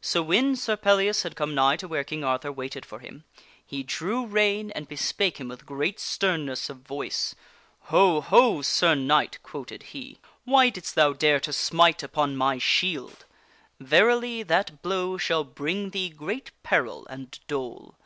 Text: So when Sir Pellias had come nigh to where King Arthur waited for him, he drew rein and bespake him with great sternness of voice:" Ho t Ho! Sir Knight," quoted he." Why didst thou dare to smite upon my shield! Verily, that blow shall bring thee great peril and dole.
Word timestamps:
So 0.00 0.22
when 0.22 0.54
Sir 0.54 0.76
Pellias 0.76 1.24
had 1.24 1.34
come 1.34 1.52
nigh 1.52 1.74
to 1.78 1.88
where 1.88 2.04
King 2.04 2.22
Arthur 2.22 2.52
waited 2.52 2.86
for 2.86 3.00
him, 3.00 3.24
he 3.66 3.82
drew 3.82 4.24
rein 4.24 4.70
and 4.70 4.86
bespake 4.86 5.38
him 5.38 5.48
with 5.48 5.66
great 5.66 5.98
sternness 5.98 6.70
of 6.70 6.76
voice:" 6.86 7.34
Ho 7.90 8.20
t 8.20 8.26
Ho! 8.28 8.62
Sir 8.62 8.94
Knight," 8.94 9.40
quoted 9.42 9.82
he." 9.82 10.20
Why 10.44 10.68
didst 10.68 10.94
thou 10.94 11.12
dare 11.12 11.40
to 11.40 11.52
smite 11.52 12.04
upon 12.04 12.36
my 12.36 12.58
shield! 12.58 13.24
Verily, 13.80 14.44
that 14.44 14.80
blow 14.80 15.16
shall 15.18 15.42
bring 15.42 15.90
thee 15.90 16.10
great 16.10 16.52
peril 16.62 17.04
and 17.10 17.40
dole. 17.48 17.96